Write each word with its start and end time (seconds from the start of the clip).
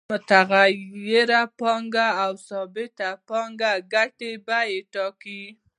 متغیره 0.09 1.41
پانګه 1.59 2.07
او 2.23 2.31
ثابته 2.47 3.09
پانګه 3.29 3.71
د 3.79 3.83
ګټې 3.93 4.31
بیه 4.47 4.81
ټاکي 4.93 5.43